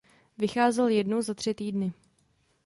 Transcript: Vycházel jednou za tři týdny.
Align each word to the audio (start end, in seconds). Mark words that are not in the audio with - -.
Vycházel 0.37 0.87
jednou 0.87 1.21
za 1.21 1.33
tři 1.33 1.53
týdny. 1.53 1.93